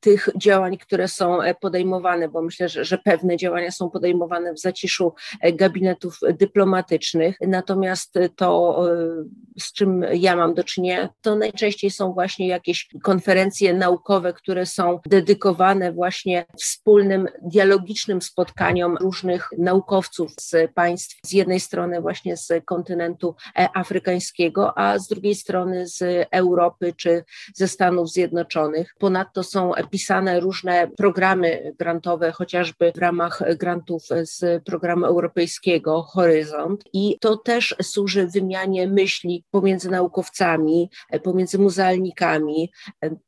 tych 0.00 0.28
działań, 0.36 0.78
które 0.78 1.08
są 1.08 1.42
e, 1.42 1.54
podejmowane, 1.54 2.28
bo 2.28 2.42
myślę, 2.42 2.68
że, 2.68 2.84
że 2.84 2.98
pewne 2.98 3.36
działania 3.36 3.70
są 3.70 3.90
podejmowane 3.90 4.54
w 4.54 4.58
zaciszu 4.58 5.14
e, 5.40 5.52
gabinetów 5.52 6.18
dyplomatycznych. 6.32 7.36
Natomiast 7.40 8.14
to, 8.36 8.82
e, 8.92 9.24
z 9.60 9.72
czym 9.72 10.04
ja 10.12 10.36
mam 10.36 10.54
do 10.54 10.64
czynienia, 10.64 11.08
to 11.20 11.36
najczęściej 11.36 11.90
są 11.90 12.12
właśnie 12.12 12.48
jakieś 12.48 12.88
konferencje 13.02 13.74
naukowe, 13.74 14.32
które 14.32 14.66
są 14.66 15.00
dedykowane 15.06 15.92
właśnie 15.92 16.44
wspólnym, 16.58 17.28
dialogicznym 17.42 18.22
spotkaniom 18.22 18.96
różnych 18.96 19.48
naukowców 19.58 20.32
z 20.40 20.72
państw, 20.74 21.16
z 21.26 21.32
jednej 21.32 21.60
strony 21.60 22.00
właśnie 22.00 22.36
z 22.36 22.48
kontynentu 22.64 23.34
afrykańskiego, 23.74 24.78
a 24.78 24.98
z 24.98 25.08
drugiej 25.08 25.34
strony 25.34 25.88
z 25.88 26.28
Europy 26.30 26.92
czy 26.96 27.24
ze 27.54 27.68
Stanów 27.68 28.10
Zjednoczonych. 28.10 28.94
Ponadto 28.98 29.42
są 29.42 29.75
pisane 29.90 30.40
różne 30.40 30.88
programy 30.96 31.72
grantowe, 31.78 32.32
chociażby 32.32 32.92
w 32.92 32.98
ramach 32.98 33.42
grantów 33.56 34.02
z 34.22 34.64
programu 34.64 35.06
europejskiego 35.06 36.02
Horyzont 36.02 36.84
i 36.92 37.18
to 37.20 37.36
też 37.36 37.76
służy 37.82 38.26
wymianie 38.26 38.88
myśli 38.88 39.44
pomiędzy 39.50 39.90
naukowcami, 39.90 40.90
pomiędzy 41.22 41.58
muzealnikami. 41.58 42.72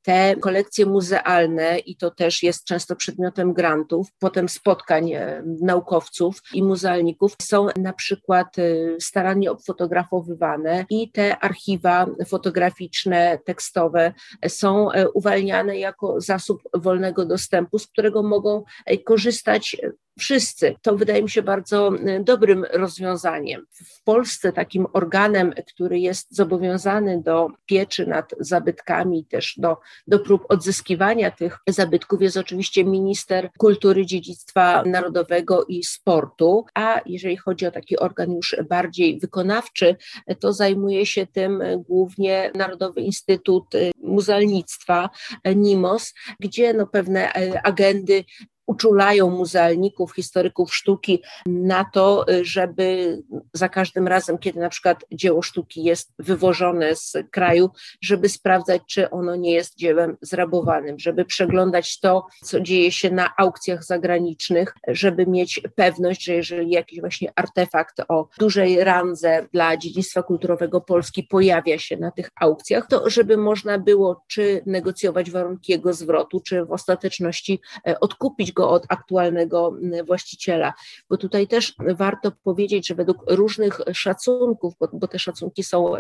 Te 0.02 0.36
kolekcje 0.36 0.86
muzealne 0.86 1.78
i 1.78 1.96
to 1.96 2.10
też 2.10 2.42
jest 2.42 2.64
często 2.64 2.96
przedmiotem 2.96 3.52
grantów, 3.52 4.08
potem 4.18 4.48
spotkań 4.48 5.12
e, 5.12 5.42
naukowców 5.60 6.42
i 6.54 6.62
muzealników 6.62 7.36
są 7.42 7.66
na 7.76 7.92
przykład 7.92 8.58
e, 8.58 8.62
starannie 9.00 9.50
obfotografowywane 9.50 10.86
i 10.90 11.10
te 11.10 11.38
archiwa 11.38 12.06
fotograficzne, 12.26 13.38
tekstowe 13.44 14.12
są 14.48 14.92
e, 14.92 15.10
uwalniane 15.10 15.78
jako 15.78 16.20
zasób 16.38 16.62
wolnego 16.74 17.24
dostępu, 17.24 17.78
z 17.78 17.86
którego 17.86 18.22
mogą 18.22 18.64
e, 18.86 18.98
korzystać 18.98 19.76
wszyscy. 20.18 20.74
To 20.82 20.96
wydaje 20.96 21.22
mi 21.22 21.30
się 21.30 21.42
bardzo 21.42 21.90
e, 22.06 22.20
dobrym 22.20 22.64
rozwiązaniem. 22.72 23.66
W 23.72 24.02
Polsce 24.02 24.52
takim 24.52 24.86
organem, 24.92 25.52
który 25.66 25.98
jest 25.98 26.36
zobowiązany 26.36 27.22
do 27.22 27.48
pieczy 27.66 28.06
nad 28.06 28.34
zabytkami, 28.40 29.24
też 29.24 29.54
do, 29.56 29.76
do 30.06 30.18
prób 30.18 30.44
odzyskiwania 30.48 31.30
tych 31.30 31.58
zabytków, 31.68 32.22
jest 32.22 32.36
oczywiście 32.36 32.84
minister 32.84 33.50
kultury, 33.58 34.06
dziedzictwa 34.06 34.82
narodowego 34.86 35.64
i 35.64 35.84
sportu. 35.84 36.66
A 36.74 37.00
jeżeli 37.06 37.36
chodzi 37.36 37.66
o 37.66 37.70
taki 37.70 37.98
organ 37.98 38.32
już 38.32 38.56
bardziej 38.68 39.18
wykonawczy, 39.18 39.96
to 40.40 40.52
zajmuje 40.52 41.06
się 41.06 41.26
tym 41.26 41.62
głównie 41.88 42.50
Narodowy 42.54 43.00
Instytut 43.00 43.64
Muzealnictwa, 44.02 45.10
NIMOS, 45.56 46.14
gdzie 46.40 46.74
no 46.74 46.86
pewne 46.86 47.32
e, 47.34 47.62
agendy 47.62 48.24
uczulają 48.68 49.30
muzealników, 49.30 50.14
historyków 50.14 50.74
sztuki 50.74 51.22
na 51.46 51.84
to, 51.84 52.26
żeby 52.42 53.18
za 53.52 53.68
każdym 53.68 54.08
razem, 54.08 54.38
kiedy 54.38 54.60
na 54.60 54.68
przykład 54.68 55.04
dzieło 55.12 55.42
sztuki 55.42 55.84
jest 55.84 56.12
wywożone 56.18 56.96
z 56.96 57.16
kraju, 57.30 57.70
żeby 58.00 58.28
sprawdzać, 58.28 58.82
czy 58.86 59.10
ono 59.10 59.36
nie 59.36 59.52
jest 59.52 59.76
dziełem 59.76 60.16
zrabowanym, 60.20 60.98
żeby 60.98 61.24
przeglądać 61.24 62.00
to, 62.00 62.26
co 62.44 62.60
dzieje 62.60 62.92
się 62.92 63.10
na 63.10 63.32
aukcjach 63.36 63.84
zagranicznych, 63.84 64.74
żeby 64.88 65.26
mieć 65.26 65.60
pewność, 65.74 66.24
że 66.24 66.34
jeżeli 66.34 66.70
jakiś 66.70 67.00
właśnie 67.00 67.32
artefakt 67.36 68.00
o 68.08 68.28
dużej 68.38 68.84
randze 68.84 69.48
dla 69.52 69.76
dziedzictwa 69.76 70.22
kulturowego 70.22 70.80
Polski 70.80 71.22
pojawia 71.22 71.78
się 71.78 71.96
na 71.96 72.10
tych 72.10 72.30
aukcjach, 72.40 72.86
to 72.86 73.10
żeby 73.10 73.36
można 73.36 73.78
było 73.78 74.24
czy 74.26 74.62
negocjować 74.66 75.30
warunki 75.30 75.72
jego 75.72 75.92
zwrotu, 75.92 76.40
czy 76.40 76.64
w 76.64 76.72
ostateczności 76.72 77.60
e, 77.86 78.00
odkupić 78.00 78.52
go 78.58 78.70
od 78.70 78.84
aktualnego 78.88 79.76
właściciela. 80.06 80.72
Bo 81.10 81.16
tutaj 81.16 81.46
też 81.46 81.74
warto 81.78 82.32
powiedzieć, 82.44 82.88
że 82.88 82.94
według 82.94 83.18
różnych 83.30 83.80
szacunków, 83.92 84.74
bo, 84.80 84.88
bo 84.92 85.08
te 85.08 85.18
szacunki 85.18 85.62
są 85.62 85.92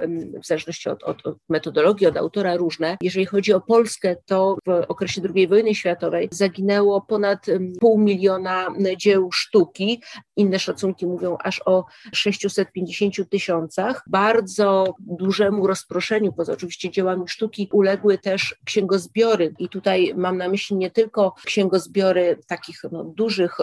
w 0.42 0.46
zależności 0.46 0.88
od, 0.88 1.02
od, 1.02 1.26
od 1.26 1.36
metodologii, 1.48 2.06
od 2.06 2.16
autora 2.16 2.56
różne. 2.56 2.96
Jeżeli 3.02 3.26
chodzi 3.26 3.52
o 3.52 3.60
Polskę, 3.60 4.16
to 4.26 4.56
w 4.66 4.84
okresie 4.88 5.22
II 5.34 5.48
wojny 5.48 5.74
światowej 5.74 6.28
zaginęło 6.32 7.00
ponad 7.00 7.46
pół 7.80 7.98
miliona 7.98 8.68
dzieł 8.96 9.32
sztuki. 9.32 10.02
Inne 10.36 10.58
szacunki 10.58 11.06
mówią 11.06 11.36
aż 11.44 11.62
o 11.66 11.84
650 12.12 13.30
tysiącach. 13.30 14.02
Bardzo 14.06 14.94
dużemu 15.00 15.66
rozproszeniu, 15.66 16.32
poza 16.32 16.52
oczywiście 16.52 16.90
dziełami 16.90 17.28
sztuki, 17.28 17.68
uległy 17.72 18.18
też 18.18 18.56
księgozbiory. 18.64 19.54
I 19.58 19.68
tutaj 19.68 20.12
mam 20.16 20.36
na 20.36 20.48
myśli 20.48 20.76
nie 20.76 20.90
tylko 20.90 21.34
księgozbiory 21.44 22.38
takich 22.48 22.80
no, 22.92 23.04
dużych 23.04 23.56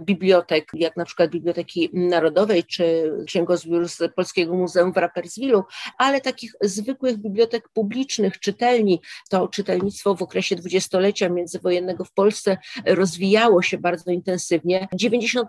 bibliotek, 0.00 0.68
jak 0.74 0.96
na 0.96 1.04
przykład 1.04 1.30
Biblioteki 1.30 1.90
Narodowej 1.92 2.64
czy 2.64 3.12
Księgozbiór 3.26 3.88
z 3.88 4.14
Polskiego 4.14 4.54
Muzeum 4.54 4.92
w 4.92 4.96
Rapperswilu, 4.96 5.64
ale 5.98 6.20
takich 6.20 6.52
zwykłych 6.60 7.18
bibliotek 7.18 7.68
publicznych, 7.68 8.40
czytelni. 8.40 9.00
To 9.30 9.48
czytelnictwo 9.48 10.14
w 10.14 10.22
okresie 10.22 10.56
dwudziestolecia 10.56 11.28
międzywojennego 11.28 12.04
w 12.04 12.12
Polsce 12.12 12.56
rozwijało 12.86 13.62
się 13.62 13.78
bardzo 13.78 14.10
intensywnie. 14.10 14.88
90% 15.02 15.44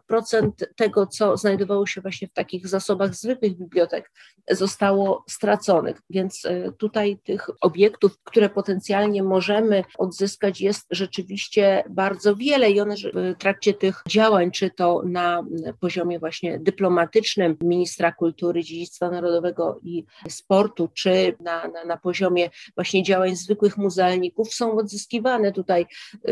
tego, 0.76 1.08
co 1.08 1.38
znajdowało 1.38 1.86
się 1.86 2.02
właśnie 2.02 2.28
w 2.28 2.34
takich 2.34 2.68
zasobach 2.68 3.16
zwykłych 3.16 3.58
bibliotek, 3.58 4.12
zostało 4.52 5.26
straconych, 5.30 6.02
więc 6.10 6.46
e, 6.46 6.72
tutaj 6.72 7.18
tych 7.24 7.50
obiektów, 7.62 8.18
które 8.24 8.50
potencjalnie 8.50 9.24
możemy 9.24 9.84
odzyskać, 9.98 10.62
jest 10.62 10.86
rzeczywiście 10.92 11.84
bardzo 11.90 12.36
wiele 12.36 12.72
i 12.74 12.76
zrobione 12.76 12.96
w 13.36 13.38
trakcie 13.38 13.74
tych 13.74 14.04
działań, 14.08 14.52
czy 14.52 14.70
to 14.70 15.02
na 15.06 15.46
poziomie 15.80 16.20
właśnie 16.20 16.60
dyplomatycznym 16.60 17.58
ministra 17.62 18.12
kultury, 18.12 18.64
dziedzictwa 18.64 19.10
narodowego 19.10 19.80
i 19.84 20.06
sportu, 20.30 20.90
czy 20.94 21.36
na, 21.40 21.68
na, 21.68 21.86
na 21.86 21.98
poziomie 21.98 22.50
właśnie 22.76 23.04
działań 23.04 23.36
zwykłych 23.36 23.78
muzealników, 23.78 24.54
są 24.54 24.78
odzyskiwane. 24.78 25.52
Tutaj, 25.52 25.86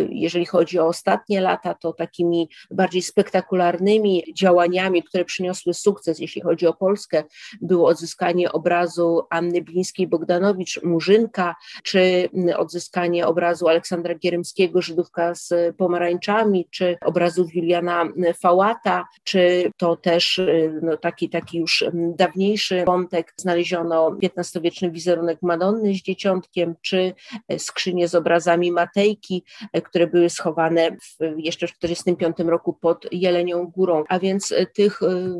jeżeli 0.09 0.45
chodzi 0.45 0.79
o 0.79 0.87
ostatnie 0.87 1.41
lata, 1.41 1.73
to 1.73 1.93
takimi 1.93 2.49
bardziej 2.71 3.01
spektakularnymi 3.01 4.23
działaniami, 4.37 5.03
które 5.03 5.25
przyniosły 5.25 5.73
sukces, 5.73 6.19
jeśli 6.19 6.41
chodzi 6.41 6.67
o 6.67 6.73
Polskę, 6.73 7.23
było 7.61 7.87
odzyskanie 7.87 8.51
obrazu 8.51 9.21
Anny 9.29 9.61
Blińskiej-Bogdanowicz, 9.61 10.83
Murzynka, 10.83 11.55
czy 11.83 12.29
odzyskanie 12.57 13.27
obrazu 13.27 13.67
Aleksandra 13.67 14.15
Gierymskiego, 14.15 14.81
Żydówka 14.81 15.35
z 15.35 15.75
pomarańczami, 15.77 16.30
czy 16.69 16.97
obrazów 17.05 17.55
Juliana 17.55 18.05
Fałata, 18.39 19.05
czy 19.23 19.71
to 19.77 19.95
też 19.95 20.41
no, 20.81 20.97
taki, 20.97 21.29
taki 21.29 21.57
już 21.57 21.85
dawniejszy 21.93 22.83
wątek, 22.85 23.33
znaleziono 23.37 24.17
XV-wieczny 24.23 24.91
wizerunek 24.91 25.41
Madonny 25.41 25.93
z 25.93 26.01
dzieciątkiem, 26.01 26.75
czy 26.81 27.13
skrzynie 27.57 28.07
z 28.07 28.15
obrazami 28.15 28.71
Matejki, 28.71 29.43
które 29.83 30.07
były 30.07 30.29
schowane 30.29 30.91
w, 30.91 31.17
jeszcze 31.37 31.67
w 31.67 31.77
1945 31.77 32.49
roku 32.49 32.73
pod 32.73 33.05
Jelenią 33.11 33.67
Górą. 33.67 34.03
A 34.09 34.19
więc 34.19 34.53
tych 34.73 34.99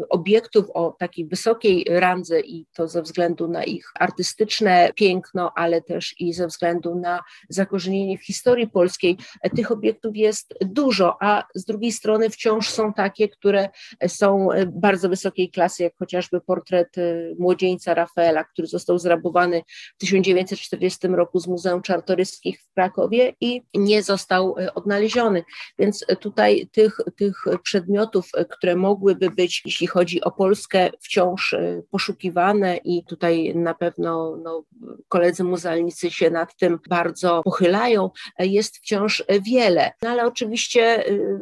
obiektów 0.09 0.65
o 0.73 0.95
takiej 0.99 1.25
wysokiej 1.25 1.85
randze 1.89 2.39
i 2.39 2.65
to 2.73 2.87
ze 2.87 3.01
względu 3.01 3.47
na 3.47 3.63
ich 3.63 3.91
artystyczne 3.99 4.91
piękno, 4.95 5.51
ale 5.55 5.81
też 5.81 6.15
i 6.19 6.33
ze 6.33 6.47
względu 6.47 6.95
na 6.95 7.19
zakorzenienie 7.49 8.17
w 8.17 8.25
historii 8.25 8.67
polskiej, 8.67 9.17
tych 9.55 9.71
obiektów 9.71 10.17
jest 10.17 10.53
dużo, 10.61 10.80
a 11.19 11.43
z 11.55 11.65
drugiej 11.65 11.91
strony 11.91 12.29
wciąż 12.29 12.69
są 12.69 12.93
takie, 12.93 13.29
które 13.29 13.69
są 14.07 14.47
bardzo 14.67 15.09
wysokiej 15.09 15.51
klasy, 15.51 15.83
jak 15.83 15.93
chociażby 15.99 16.41
portret 16.41 16.97
y, 16.97 17.35
młodzieńca 17.39 17.93
Rafaela, 17.93 18.43
który 18.43 18.67
został 18.67 18.99
zrabowany 18.99 19.63
w 19.95 19.99
1940 19.99 21.07
roku 21.07 21.39
z 21.39 21.47
Muzeum 21.47 21.81
Czartoryskich 21.81 22.61
w 22.61 22.73
Krakowie 22.73 23.33
i 23.41 23.63
nie 23.73 24.03
został 24.03 24.57
y, 24.59 24.73
odnaleziony. 24.73 25.43
Więc 25.79 26.05
tutaj 26.19 26.69
tych, 26.71 26.97
tych 27.17 27.45
przedmiotów, 27.63 28.29
które 28.49 28.75
mogłyby 28.75 29.31
być, 29.31 29.61
jeśli 29.65 29.87
chodzi 29.87 30.21
o 30.21 30.31
Polskę, 30.31 30.89
wciąż 31.01 31.55
poszukiwane 31.91 32.77
i 32.77 33.05
tutaj 33.05 33.55
na 33.55 33.73
pewno 33.73 34.37
no, 34.43 34.63
koledzy 35.07 35.43
muzealnicy 35.43 36.11
się 36.11 36.29
nad 36.29 36.57
tym 36.57 36.79
bardzo 36.89 37.41
pochylają, 37.43 38.09
jest 38.39 38.77
wciąż 38.77 39.23
wiele. 39.41 39.91
No 40.01 40.09
ale 40.09 40.25
oczywiście 40.25 40.70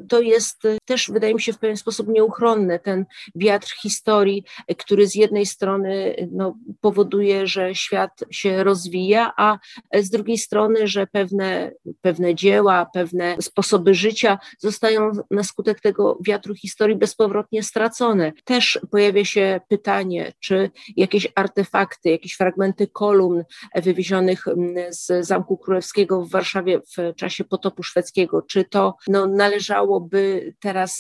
to 0.10 0.22
jest 0.22 0.64
też, 0.86 1.12
wydaje 1.12 1.34
mi 1.34 1.42
się, 1.42 1.54
w 1.54 1.60
pewien 1.60 1.78
sposób 1.78 2.08
nieuchronne. 2.08 2.80
Ten 2.80 3.06
wiatr 3.36 3.76
historii, 3.82 4.44
który 4.78 5.08
z 5.08 5.16
jednej 5.16 5.46
strony 5.46 6.16
no, 6.32 6.58
powoduje, 6.82 7.48
że 7.48 7.76
świat 7.76 8.24
się 8.32 8.64
rozwija, 8.64 9.34
a 9.38 9.58
z 9.94 10.10
drugiej 10.10 10.38
strony, 10.38 10.88
że 10.88 11.08
pewne, 11.08 11.72
pewne 12.02 12.36
dzieła, 12.36 12.88
pewne 12.94 13.36
sposoby 13.42 13.94
życia 13.94 14.40
zostają 14.60 15.12
na 15.32 15.44
skutek 15.44 15.82
tego 15.82 16.18
wiatru 16.22 16.56
historii 16.56 16.96
bezpowrotnie 16.96 17.64
stracone. 17.64 18.32
Też 18.44 18.80
pojawia 18.92 19.26
się 19.26 19.62
pytanie, 19.68 20.34
czy 20.40 20.72
jakieś 20.98 21.28
artefakty, 21.36 22.10
jakieś 22.10 22.34
fragmenty 22.34 22.88
kolumn 22.88 23.44
wywiezionych 23.76 24.46
z 24.90 25.26
Zamku 25.26 25.58
Królewskiego 25.58 26.26
w 26.26 26.30
Warszawie 26.30 26.80
w 26.80 27.16
czasie 27.16 27.44
potopu 27.44 27.84
szwedzkiego, 27.84 28.42
czy 28.42 28.64
to 28.64 28.96
no, 29.08 29.19
należałoby 29.28 30.54
teraz 30.60 31.00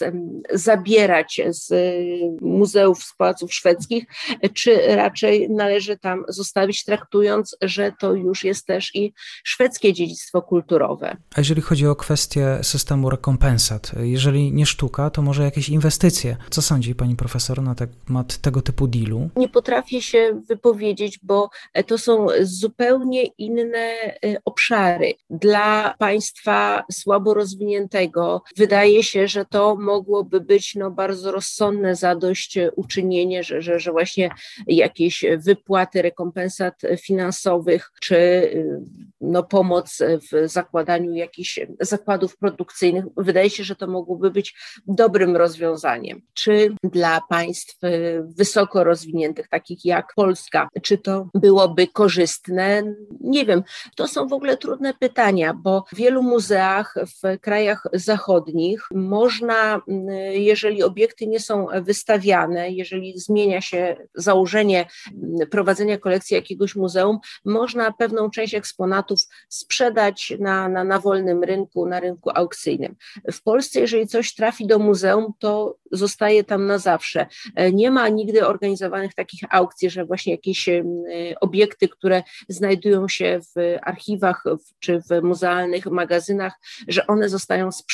zabierać 0.53 1.41
z 1.47 1.73
muzeów, 2.41 3.03
z 3.03 3.15
pałaców 3.15 3.53
szwedzkich, 3.53 4.05
czy 4.53 4.95
raczej 4.95 5.49
należy 5.49 5.97
tam 5.97 6.23
zostawić, 6.27 6.85
traktując, 6.85 7.57
że 7.61 7.91
to 7.99 8.13
już 8.13 8.43
jest 8.43 8.65
też 8.65 8.95
i 8.95 9.13
szwedzkie 9.43 9.93
dziedzictwo 9.93 10.41
kulturowe. 10.41 11.17
A 11.35 11.41
jeżeli 11.41 11.61
chodzi 11.61 11.87
o 11.87 11.95
kwestię 11.95 12.59
systemu 12.61 13.09
rekompensat, 13.09 13.91
jeżeli 13.99 14.53
nie 14.53 14.65
sztuka, 14.65 15.09
to 15.09 15.21
może 15.21 15.43
jakieś 15.43 15.69
inwestycje. 15.69 16.37
Co 16.49 16.61
sądzi 16.61 16.95
pani 16.95 17.15
profesor 17.15 17.61
na 17.61 17.75
temat 17.75 18.37
tego 18.37 18.61
typu 18.61 18.87
dealu? 18.87 19.29
Nie 19.35 19.49
potrafię 19.49 20.01
się 20.01 20.41
wypowiedzieć, 20.47 21.19
bo 21.23 21.49
to 21.87 21.97
są 21.97 22.27
zupełnie 22.41 23.23
inne 23.23 23.77
e, 23.77 24.17
obszary. 24.45 25.13
Dla 25.29 25.95
państwa 25.99 26.83
słabo 26.91 27.33
rozwiniętego 27.33 28.08
wydaje 28.57 29.03
się, 29.03 29.27
że 29.27 29.45
to 29.45 29.75
mogłoby 29.75 30.41
być 30.41 30.75
no, 30.75 30.91
bardzo 30.91 31.31
rozsądne 31.31 31.95
zadośćuczynienie, 31.95 33.43
że, 33.43 33.61
że, 33.61 33.79
że 33.79 33.91
właśnie 33.91 34.29
jakieś 34.67 35.25
wypłaty 35.37 36.01
rekompensat 36.01 36.81
finansowych, 37.01 37.91
czy 38.01 38.49
no, 39.21 39.43
pomoc 39.43 39.99
w 40.31 40.49
zakładaniu 40.49 41.13
jakichś 41.13 41.59
zakładów 41.79 42.37
produkcyjnych, 42.37 43.05
wydaje 43.17 43.49
się, 43.49 43.63
że 43.63 43.75
to 43.75 43.87
mogłoby 43.87 44.31
być 44.31 44.55
dobrym 44.87 45.37
rozwiązaniem. 45.37 46.21
Czy 46.33 46.75
dla 46.83 47.21
państw 47.29 47.79
wysoko 48.21 48.83
rozwiniętych, 48.83 49.47
takich 49.47 49.85
jak 49.85 50.13
Polska, 50.15 50.69
czy 50.81 50.97
to 50.97 51.29
byłoby 51.33 51.87
korzystne? 51.87 52.95
Nie 53.21 53.45
wiem. 53.45 53.63
To 53.95 54.07
są 54.07 54.27
w 54.27 54.33
ogóle 54.33 54.57
trudne 54.57 54.93
pytania, 54.93 55.53
bo 55.53 55.83
w 55.93 55.95
wielu 55.95 56.23
muzeach 56.23 56.95
w 57.23 57.39
krajach 57.39 57.87
zachodnich 57.99 58.87
można, 58.91 59.81
jeżeli 60.31 60.83
obiekty 60.83 61.27
nie 61.27 61.39
są 61.39 61.67
wystawiane, 61.81 62.71
jeżeli 62.71 63.19
zmienia 63.19 63.61
się 63.61 63.97
założenie 64.15 64.85
prowadzenia 65.51 65.97
kolekcji 65.97 66.35
jakiegoś 66.35 66.75
muzeum, 66.75 67.19
można 67.45 67.91
pewną 67.91 68.29
część 68.29 68.53
eksponatów 68.53 69.19
sprzedać 69.49 70.33
na, 70.39 70.69
na, 70.69 70.83
na 70.83 70.99
wolnym 70.99 71.43
rynku, 71.43 71.85
na 71.85 71.99
rynku 71.99 72.29
aukcyjnym. 72.33 72.95
W 73.31 73.43
Polsce, 73.43 73.79
jeżeli 73.79 74.07
coś 74.07 74.35
trafi 74.35 74.67
do 74.67 74.79
muzeum, 74.79 75.33
to 75.39 75.77
zostaje 75.91 76.43
tam 76.43 76.65
na 76.65 76.77
zawsze. 76.77 77.27
Nie 77.73 77.91
ma 77.91 78.09
nigdy 78.09 78.47
organizowanych 78.47 79.13
takich 79.13 79.41
aukcji, 79.49 79.89
że 79.89 80.05
właśnie 80.05 80.33
jakieś 80.33 80.69
obiekty, 81.41 81.87
które 81.87 82.23
znajdują 82.49 83.07
się 83.07 83.39
w 83.55 83.77
archiwach 83.81 84.43
czy 84.79 85.01
w 85.01 85.21
muzealnych 85.23 85.85
magazynach, 85.85 86.53
że 86.87 87.07
one 87.07 87.29
zostają 87.29 87.71
sprzedane. 87.71 87.88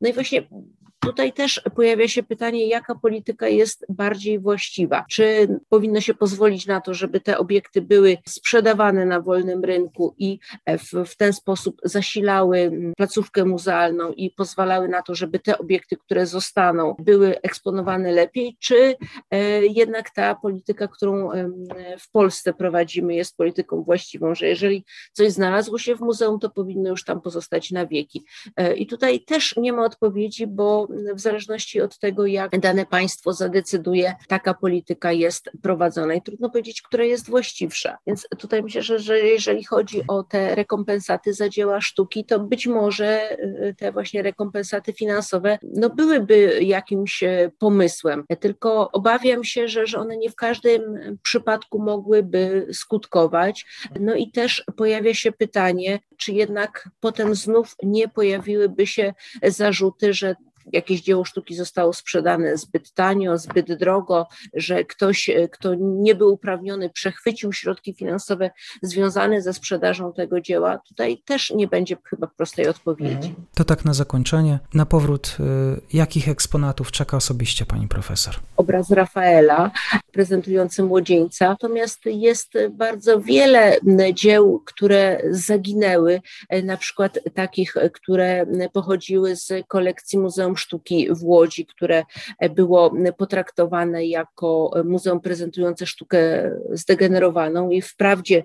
No 0.00 0.08
i 0.08 0.12
właśnie 0.12 0.42
Tutaj 1.02 1.32
też 1.32 1.62
pojawia 1.76 2.08
się 2.08 2.22
pytanie, 2.22 2.66
jaka 2.66 2.94
polityka 2.94 3.48
jest 3.48 3.86
bardziej 3.88 4.38
właściwa? 4.38 5.04
Czy 5.10 5.48
powinno 5.68 6.00
się 6.00 6.14
pozwolić 6.14 6.66
na 6.66 6.80
to, 6.80 6.94
żeby 6.94 7.20
te 7.20 7.38
obiekty 7.38 7.82
były 7.82 8.18
sprzedawane 8.28 9.06
na 9.06 9.20
wolnym 9.20 9.64
rynku 9.64 10.14
i 10.18 10.38
w, 10.66 11.08
w 11.10 11.16
ten 11.16 11.32
sposób 11.32 11.80
zasilały 11.84 12.70
placówkę 12.96 13.44
muzealną 13.44 14.12
i 14.12 14.30
pozwalały 14.30 14.88
na 14.88 15.02
to, 15.02 15.14
żeby 15.14 15.38
te 15.38 15.58
obiekty, 15.58 15.96
które 15.96 16.26
zostaną, 16.26 16.94
były 16.98 17.40
eksponowane 17.40 18.12
lepiej, 18.12 18.56
czy 18.60 18.96
e, 19.30 19.66
jednak 19.66 20.10
ta 20.10 20.34
polityka, 20.34 20.88
którą 20.88 21.30
w 21.98 22.10
Polsce 22.10 22.52
prowadzimy, 22.54 23.14
jest 23.14 23.36
polityką 23.36 23.82
właściwą, 23.82 24.34
że 24.34 24.46
jeżeli 24.46 24.84
coś 25.12 25.32
znalazło 25.32 25.78
się 25.78 25.96
w 25.96 26.00
muzeum, 26.00 26.40
to 26.40 26.50
powinno 26.50 26.90
już 26.90 27.04
tam 27.04 27.20
pozostać 27.20 27.70
na 27.70 27.86
wieki. 27.86 28.24
E, 28.56 28.74
I 28.74 28.86
tutaj 28.86 29.20
też 29.20 29.56
nie 29.56 29.72
ma 29.72 29.84
odpowiedzi, 29.84 30.46
bo 30.46 30.91
w 31.14 31.20
zależności 31.20 31.80
od 31.80 31.98
tego, 31.98 32.26
jak 32.26 32.60
dane 32.60 32.86
państwo 32.86 33.32
zadecyduje, 33.32 34.14
taka 34.28 34.54
polityka 34.54 35.12
jest 35.12 35.50
prowadzona 35.62 36.14
i 36.14 36.22
trudno 36.22 36.50
powiedzieć, 36.50 36.82
która 36.82 37.04
jest 37.04 37.30
właściwsza. 37.30 37.98
Więc 38.06 38.26
tutaj 38.38 38.62
myślę, 38.62 38.82
że, 38.82 38.98
że 38.98 39.18
jeżeli 39.18 39.64
chodzi 39.64 40.02
o 40.08 40.22
te 40.22 40.54
rekompensaty 40.54 41.34
za 41.34 41.48
dzieła 41.48 41.80
sztuki, 41.80 42.24
to 42.24 42.40
być 42.40 42.66
może 42.66 43.38
y, 43.40 43.74
te 43.78 43.92
właśnie 43.92 44.22
rekompensaty 44.22 44.92
finansowe 44.92 45.58
no 45.62 45.90
byłyby 45.90 46.58
jakimś 46.62 47.22
e, 47.22 47.50
pomysłem, 47.58 48.24
tylko 48.40 48.90
obawiam 48.92 49.44
się, 49.44 49.68
że, 49.68 49.86
że 49.86 49.98
one 49.98 50.16
nie 50.16 50.30
w 50.30 50.34
każdym 50.34 50.82
przypadku 51.22 51.78
mogłyby 51.78 52.66
skutkować. 52.72 53.66
No 54.00 54.14
i 54.14 54.30
też 54.30 54.64
pojawia 54.76 55.14
się 55.14 55.32
pytanie, 55.32 56.00
czy 56.16 56.32
jednak 56.32 56.88
potem 57.00 57.34
znów 57.34 57.74
nie 57.82 58.08
pojawiłyby 58.08 58.86
się 58.86 59.14
zarzuty, 59.42 60.14
że 60.14 60.36
jakieś 60.72 61.02
dzieło 61.02 61.24
sztuki 61.24 61.54
zostało 61.54 61.92
sprzedane 61.92 62.56
zbyt 62.56 62.92
tanio, 62.92 63.38
zbyt 63.38 63.72
drogo, 63.78 64.26
że 64.54 64.84
ktoś, 64.84 65.30
kto 65.52 65.74
nie 65.78 66.14
był 66.14 66.32
uprawniony, 66.32 66.90
przechwycił 66.90 67.52
środki 67.52 67.94
finansowe 67.94 68.50
związane 68.82 69.42
ze 69.42 69.52
sprzedażą 69.52 70.12
tego 70.12 70.40
dzieła, 70.40 70.78
tutaj 70.88 71.22
też 71.24 71.50
nie 71.50 71.68
będzie 71.68 71.96
chyba 72.10 72.26
prostej 72.26 72.68
odpowiedzi. 72.68 73.28
Mhm. 73.28 73.34
To 73.54 73.64
tak 73.64 73.84
na 73.84 73.94
zakończenie. 73.94 74.58
Na 74.74 74.86
powrót, 74.86 75.36
y, 75.40 75.96
jakich 75.96 76.28
eksponatów 76.28 76.92
czeka 76.92 77.16
osobiście 77.16 77.66
pani 77.66 77.88
profesor? 77.88 78.34
Obraz 78.56 78.90
Rafaela 78.90 79.70
prezentujący 80.12 80.82
młodzieńca, 80.82 81.48
natomiast 81.48 82.00
jest 82.06 82.52
bardzo 82.70 83.20
wiele 83.20 83.76
dzieł, 84.14 84.62
które 84.66 85.22
zaginęły, 85.30 86.20
na 86.64 86.76
przykład 86.76 87.18
takich, 87.34 87.74
które 87.92 88.46
pochodziły 88.72 89.36
z 89.36 89.52
kolekcji 89.68 90.18
Muzeum 90.52 90.56
Sztuki 90.56 91.08
w 91.10 91.24
Łodzi, 91.24 91.66
które 91.66 92.04
było 92.50 92.94
potraktowane 93.18 94.06
jako 94.06 94.70
muzeum 94.84 95.20
prezentujące 95.20 95.86
sztukę 95.86 96.50
zdegenerowaną 96.70 97.70
i 97.70 97.82
wprawdzie 97.82 98.44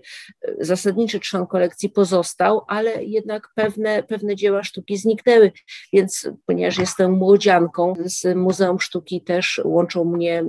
zasadniczy 0.60 1.20
trzon 1.20 1.48
kolekcji 1.48 1.90
pozostał, 1.90 2.62
ale 2.68 3.04
jednak 3.04 3.50
pewne, 3.56 4.04
pewne 4.04 4.36
dzieła 4.36 4.64
sztuki 4.64 4.98
zniknęły, 4.98 5.52
więc 5.94 6.30
ponieważ 6.46 6.78
jestem 6.78 7.12
młodzianką, 7.12 7.94
z 8.06 8.36
Muzeum 8.38 8.80
Sztuki 8.80 9.22
też 9.22 9.62
łączą 9.66 10.06
mnie 10.06 10.44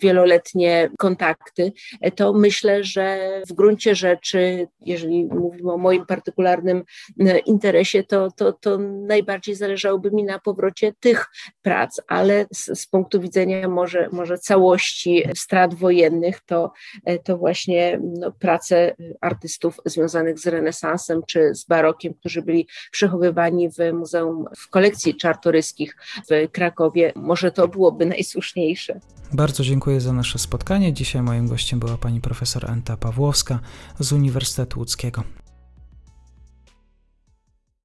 wieloletnie 0.00 0.90
kontakty, 0.98 1.72
to 2.16 2.32
myślę, 2.32 2.84
że 2.84 3.30
w 3.48 3.52
gruncie 3.52 3.94
rzeczy, 3.94 4.68
jeżeli 4.80 5.24
mówimy 5.24 5.72
o 5.72 5.78
moim 5.78 6.06
partykularnym 6.06 6.84
interesie, 7.46 8.04
to, 8.04 8.30
to, 8.36 8.52
to 8.52 8.78
najbardziej 8.78 9.54
zależałoby 9.54 10.10
mi 10.10 10.24
na 10.24 10.38
powrocie 10.38 10.92
tych 11.02 11.26
prac, 11.62 12.00
ale 12.08 12.46
z, 12.52 12.80
z 12.80 12.86
punktu 12.86 13.20
widzenia 13.20 13.68
może, 13.68 14.08
może 14.12 14.38
całości 14.38 15.24
strat 15.34 15.74
wojennych, 15.74 16.40
to, 16.40 16.72
to 17.24 17.38
właśnie 17.38 18.00
no, 18.02 18.32
prace 18.32 18.94
artystów 19.20 19.80
związanych 19.86 20.38
z 20.38 20.46
renesansem 20.46 21.20
czy 21.26 21.54
z 21.54 21.64
barokiem, 21.64 22.14
którzy 22.14 22.42
byli 22.42 22.68
przechowywani 22.90 23.68
w 23.70 23.92
muzeum, 23.92 24.44
w 24.56 24.68
kolekcji 24.68 25.16
czartoryskich 25.16 25.96
w 26.30 26.50
Krakowie, 26.52 27.12
może 27.16 27.50
to 27.50 27.68
byłoby 27.68 28.06
najsłuszniejsze. 28.06 29.00
Bardzo 29.32 29.62
dziękuję 29.64 30.00
za 30.00 30.12
nasze 30.12 30.38
spotkanie. 30.38 30.92
Dzisiaj 30.92 31.22
moim 31.22 31.48
gościem 31.48 31.80
była 31.80 31.98
pani 31.98 32.20
profesor 32.20 32.70
Anta 32.70 32.96
Pawłowska 32.96 33.60
z 33.98 34.12
Uniwersytetu 34.12 34.78
Łódzkiego. 34.78 35.24